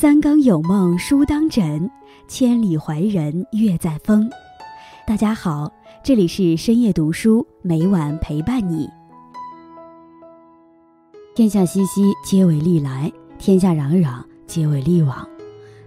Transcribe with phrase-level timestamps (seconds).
[0.00, 1.90] 三更有梦书当枕，
[2.26, 4.30] 千里怀人月在风。
[5.06, 5.70] 大家好，
[6.02, 8.88] 这里是深夜读书，每晚陪伴你。
[11.34, 15.28] 天下熙熙，皆为利来；天下攘攘，皆为利往。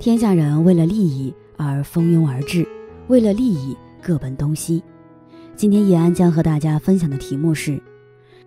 [0.00, 2.66] 天下人为了利益而蜂拥而至，
[3.06, 4.82] 为了利益各奔东西。
[5.54, 7.80] 今天叶安将和大家分享的题目是：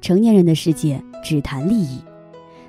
[0.00, 1.98] 成年人的世界只谈利益。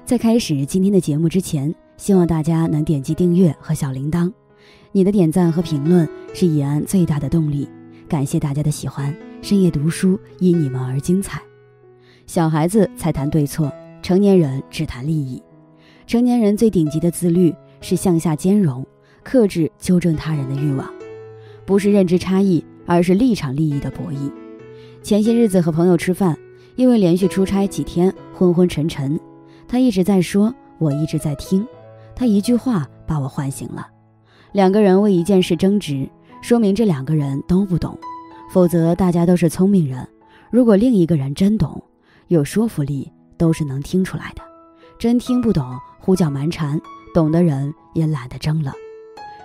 [0.05, 1.71] 在开始今天的节目之前。
[1.99, 4.31] 希望大家能点击订阅和小铃铛，
[4.94, 7.67] 你的点赞和评论是以安最大的动力。
[8.07, 11.41] 感谢大家的喜欢，深夜读书因你们而精彩。
[12.26, 13.70] 小孩子才谈对错，
[14.02, 15.43] 成年人只谈利益。
[16.07, 18.88] 成年人最顶级的自律是向下兼容，
[19.21, 20.90] 克制纠正他人的欲望，
[21.66, 24.31] 不是认知差异，而是立场利益的博弈。
[25.04, 26.38] 前些日子和朋友吃饭，
[26.77, 29.20] 因为连续出差几天昏昏沉沉，
[29.68, 31.68] 他一直在说，我一直在听。
[32.20, 33.87] 他一句话把我唤醒了。
[34.51, 36.05] 两个人为一件事争执，
[36.41, 37.98] 说明这两个人都不懂。
[38.51, 40.05] 否则，大家都是聪明人。
[40.51, 41.81] 如果另一个人真懂，
[42.27, 44.41] 有说服力，都是能听出来的。
[44.99, 46.77] 真听不懂，胡搅蛮缠，
[47.13, 48.73] 懂的人也懒得争了。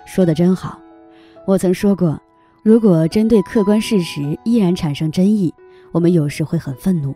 [0.05, 0.77] 说的真好。
[1.47, 2.21] 我曾说过，
[2.61, 5.53] 如果针对客观事实依然产生争议，
[5.93, 7.15] 我们有时会很愤怒。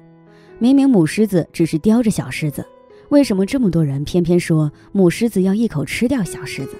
[0.58, 2.66] 明明母狮子只是叼着小狮子。
[3.10, 6.76] 为什么这么多人偏偏说母狮子要一口吃掉小狮子？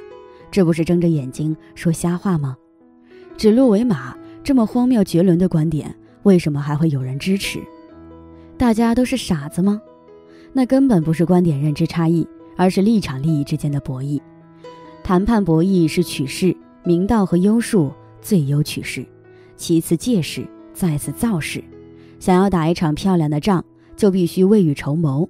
[0.52, 2.56] 这不是睁着眼睛说瞎话吗？
[3.36, 7.60] 指鹿为马这么荒谬绝伦的观点，为什么还会有人支持？
[8.58, 9.82] 大家都是傻子吗？
[10.54, 14.22] 那根本不是观点认知差异，而是立场利益之间的博弈。
[15.04, 17.92] 谈判博弈是取势，明道和优术
[18.22, 19.04] 最优取势，
[19.56, 21.64] 其次借势，再次造势。
[22.20, 25.28] 想要打一场漂亮的仗，就必须未雨绸缪。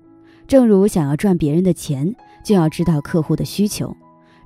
[0.49, 2.11] 正如想要赚别人的钱，
[2.43, 3.95] 就要知道客户的需求。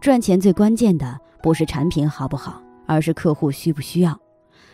[0.02, 4.19] 赚钱最关键的不是产品好不好，而是客户需不需要。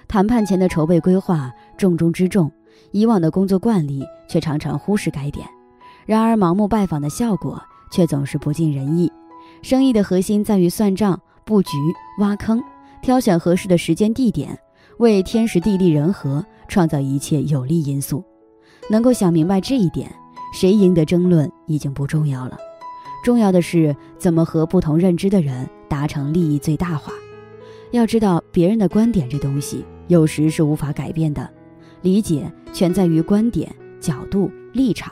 [0.07, 2.51] 谈判前的筹备规划重中之重，
[2.89, 5.47] 以往的工作惯例却常常忽视该点。
[6.07, 9.11] 然而，盲目拜访的效果却总是不尽人意。
[9.61, 11.77] 生意的核心在于算账、布局、
[12.21, 12.59] 挖坑，
[13.03, 14.57] 挑选合适的时间地点，
[14.97, 18.25] 为天时地利人和创造一切有利因素。
[18.89, 20.11] 能够想明白这一点。
[20.51, 22.57] 谁赢得争论已经不重要了，
[23.23, 27.13] 重要的是怎么和不同认知的人达成利益最大化。
[27.91, 31.49] 要知道，别人的观点这东西有时是无法改变的，
[32.01, 35.11] 理解全在于观点、角度、立场。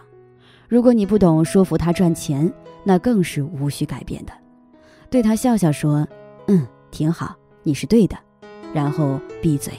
[0.68, 2.52] 如果你不懂说服他赚钱，
[2.84, 4.34] 那更是无需改变的。
[5.10, 6.08] 对他笑笑说
[6.48, 8.18] ：“嗯，挺好，你是对的。”
[8.74, 9.74] 然后闭嘴。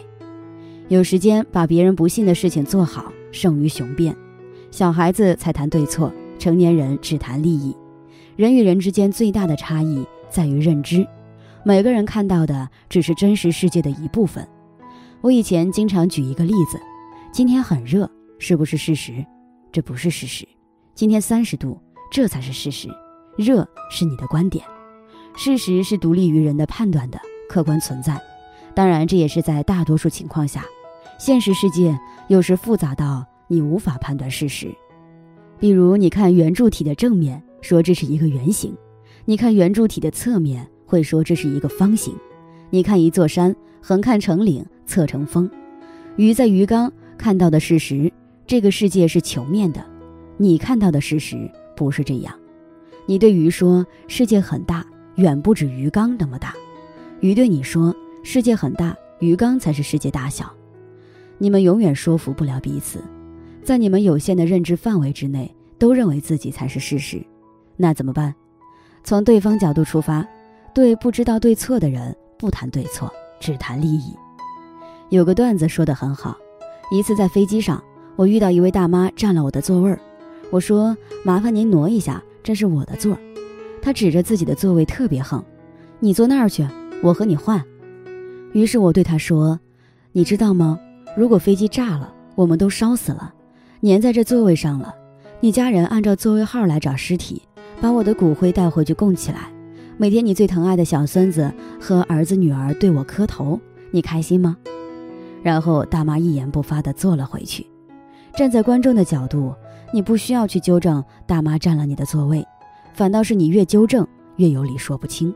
[0.88, 4.16] 有时间把别人不信的事情做好，胜于雄辩。
[4.70, 7.74] 小孩子才谈对错，成年人只谈利益。
[8.36, 11.06] 人与人之间最大的差异在于认知，
[11.64, 14.46] 每个人看到的只是真实世界的一部分。
[15.20, 16.78] 我以前经常举一个例子：
[17.32, 18.08] 今天很热，
[18.38, 19.24] 是不是事实？
[19.72, 20.46] 这不是事实。
[20.94, 21.80] 今天三十度，
[22.12, 22.88] 这才是事实。
[23.36, 24.64] 热是你的观点，
[25.36, 27.18] 事实是独立于人的判断的
[27.48, 28.20] 客观存在。
[28.74, 30.64] 当然，这也是在大多数情况下。
[31.18, 33.26] 现实世界有时复杂到。
[33.48, 34.68] 你无法判断事实，
[35.58, 38.70] 比如你看圆柱体的正面，说这是一个圆形；
[39.24, 42.14] 你看圆柱体的侧面，会说这是一个方形。
[42.70, 45.50] 你看一座山，横看成岭，侧成峰。
[46.16, 48.12] 鱼在鱼缸看到的事实，
[48.46, 49.80] 这个世界是球面的；
[50.36, 52.34] 你看到的事实不是这样。
[53.06, 54.84] 你对鱼说世界很大，
[55.14, 56.50] 远不止鱼缸那么大；
[57.20, 60.52] 鱼对你说世界很大，鱼缸才是世界大小。
[61.38, 63.02] 你们永远说服不了彼此。
[63.68, 67.22] 在你们有限的认知范围之内，都认为自己才是事实，
[67.76, 68.34] 那怎么办？
[69.04, 70.26] 从对方角度出发，
[70.72, 74.16] 对不知道对错的人不谈对错，只谈利益。
[75.10, 76.34] 有个段子说的很好：
[76.90, 77.84] 一次在飞机上，
[78.16, 80.00] 我遇到一位大妈占了我的座位儿，
[80.48, 83.20] 我说：“麻烦您挪一下，这是我的座儿。”
[83.84, 85.44] 她指着自己的座位特别横
[86.00, 86.66] ：“你坐那儿去，
[87.02, 87.62] 我和你换。”
[88.54, 89.60] 于是我对她说
[90.12, 90.80] ：“你知道吗？
[91.14, 93.34] 如果飞机炸了，我们都烧死了。”
[93.82, 94.92] 粘在这座位上了，
[95.38, 97.42] 你家人按照座位号来找尸体，
[97.80, 99.52] 把我的骨灰带回去供起来。
[99.96, 103.60] 每天你最疼爱的小孙子和儿子女儿对我磕头，
[103.92, 104.56] 你开心吗？
[105.44, 107.64] 然后大妈一言不发地坐了回去。
[108.36, 109.54] 站在观众的角度，
[109.92, 112.44] 你不需要去纠正大妈占了你的座位，
[112.94, 114.04] 反倒是你越纠正
[114.36, 115.32] 越有理说不清。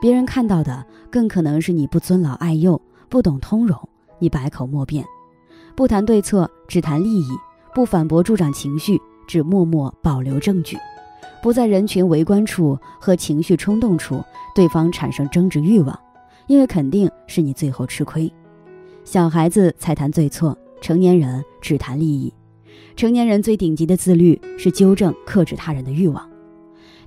[0.00, 2.80] 别人看到的更可能是你不尊老爱幼，
[3.10, 3.78] 不懂通融，
[4.18, 5.04] 你百口莫辩，
[5.76, 7.28] 不谈对错，只谈利益。
[7.74, 10.76] 不反驳助长情绪，只默默保留证据。
[11.42, 14.22] 不在人群围观处和情绪冲动处，
[14.54, 15.98] 对方产生争执欲望，
[16.46, 18.32] 因为肯定是你最后吃亏。
[19.04, 22.32] 小孩子才谈对错，成年人只谈利益。
[22.94, 26.28] 成年人最顶级的自律是纠正、克制他人的欲望。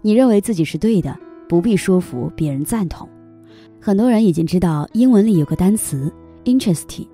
[0.02, 3.08] 你认为自己是对的，不必说服别人赞同。
[3.80, 6.12] 很多人已经知道，英文里有个单词
[6.44, 7.08] “interesting”，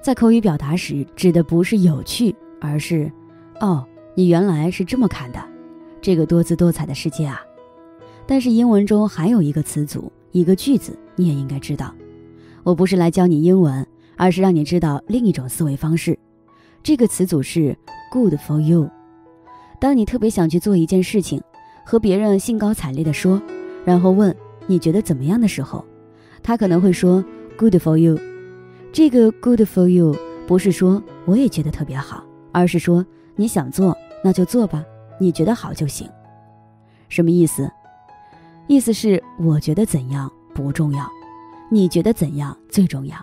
[0.00, 3.10] 在口语表达时指的不是有趣，而是
[3.60, 5.42] “哦，你原来是这么看的”。
[6.00, 7.40] 这个多姿多彩的世界啊！
[8.26, 11.92] 但是英文中还有一个词组、一个句子，你也应该知道。
[12.62, 13.86] 我不是来教你英文，
[14.16, 16.18] 而是让你知道另一种思维方式。
[16.82, 17.76] 这个词组是
[18.12, 18.88] “good for you”。
[19.80, 21.40] 当你特别想去做一件事情，
[21.84, 23.40] 和别人兴高采烈地说，
[23.84, 24.34] 然后问
[24.66, 25.84] 你觉得怎么样的时候，
[26.42, 27.24] 他可能会说
[27.56, 28.18] “good for you”。
[28.92, 30.16] 这个 “good for you”
[30.46, 33.04] 不是说我也觉得特别好，而是说
[33.36, 34.84] 你想做，那就做吧。
[35.18, 36.08] 你觉得好就行，
[37.08, 37.70] 什么意思？
[38.68, 41.08] 意思是我觉得怎样不重要，
[41.70, 43.16] 你觉得怎样最重要，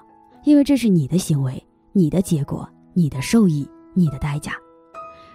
[0.44, 1.62] 因为这是你的行为、
[1.94, 4.54] 你的结果、你的受益、你的代价，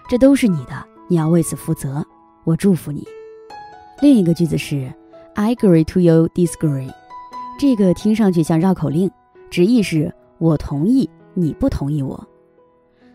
[0.09, 2.05] 这都是你的，你要为此负责。
[2.45, 3.07] 我祝福你。
[4.03, 4.93] 另一个句子是
[5.35, 6.91] I agree to you disagree，
[7.59, 9.11] 这个听上去像绕口令，
[9.51, 12.29] 直译是我同意，你不同意我，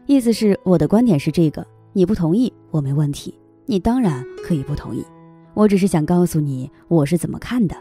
[0.09, 1.63] 意思是我的观点是这个。
[1.93, 3.31] 你不同意，我没问题。
[3.67, 5.05] 你当然可以不同意，
[5.53, 7.75] 我只是想告诉你我是怎么看的。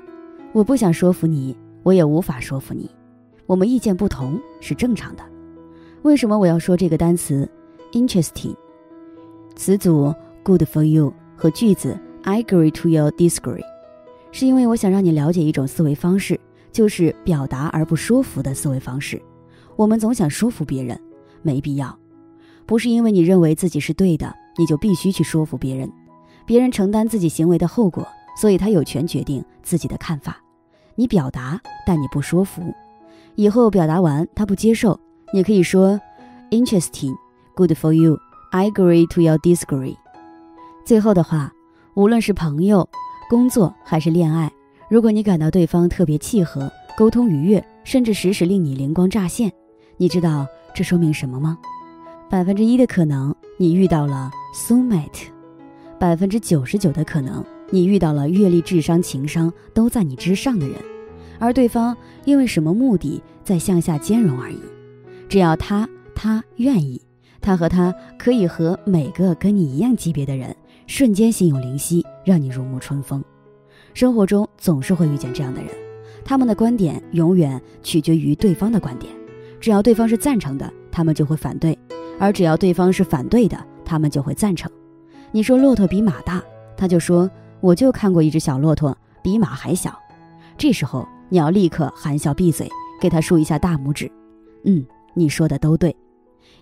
[0.53, 2.91] 我不想说服你，我也无法说服你。
[3.47, 5.23] 我们意见不同是正常的。
[6.03, 7.49] 为什么我要说这个单词
[7.93, 8.55] ？Interesting。
[9.57, 13.65] 词组 good for you 和句子 I agree to your disagree，
[14.33, 16.39] 是因为我想让你了解一种思维方式，
[16.73, 19.19] 就是表达而不说服的思维方式。
[19.77, 21.01] 我们总想说服别人，
[21.41, 21.99] 没必要。
[22.69, 25.91] 不是因为你认为自己是对的，你就必须去说服别人。
[26.45, 28.07] 别人承担自己行为的后果，
[28.39, 30.37] 所以他有权决定自己的看法。
[30.95, 32.63] 你表达，但你不说服。
[33.37, 35.01] 以后表达完他不接受，
[35.33, 35.99] 你可以说
[36.51, 37.17] ：“Interesting,
[37.55, 38.19] good for you.
[38.51, 39.97] I agree to your disagree。”
[40.85, 41.51] 最后的话，
[41.95, 42.87] 无论是朋友、
[43.31, 44.53] 工作还是恋爱，
[44.91, 49.51] 如果你感到对方特别契合、沟通愉悦，甚至时时令你灵光乍现，
[49.97, 51.57] 你知道这说明什么吗？
[52.31, 55.29] 百分之一的可能，你遇到了 soulmate；
[55.99, 60.77] 百分之九十九的可能，你遇到了阅历、智商、情商都在你之上的人，
[61.39, 61.97] 而对方
[62.27, 64.61] 因为什么目的在向下兼容而已。
[65.27, 67.01] 只要他他愿意，
[67.41, 70.55] 他和他可以和每个跟你一样级别的人
[70.87, 73.25] 瞬间心有灵犀，让你如沐春风。
[73.95, 75.71] 生活中总是会遇见这样的人，
[76.27, 79.11] 他们的观点永远取决于对方的观点，
[79.59, 81.77] 只要对方是赞成的，他们就会反对。
[82.19, 84.71] 而只要对方是反对的，他们就会赞成。
[85.31, 86.43] 你说骆驼比马大，
[86.77, 87.31] 他就说
[87.61, 89.99] 我就看过一只小骆驼比马还小。
[90.57, 92.69] 这时候你要立刻含笑闭嘴，
[93.01, 94.11] 给他竖一下大拇指。
[94.65, 94.85] 嗯，
[95.15, 95.95] 你说的都对，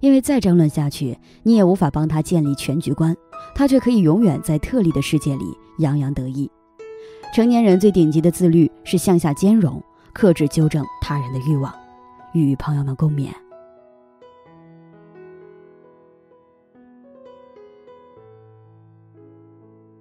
[0.00, 3.16] 因为再争论下去，你也无法帮他建立全局观，
[3.54, 6.50] 他却可以永远在特例的世界里洋洋得意。
[7.34, 9.82] 成年人最顶级的自律是向下兼容，
[10.12, 11.72] 克制纠正他人的欲望。
[12.32, 13.28] 与朋友们共勉。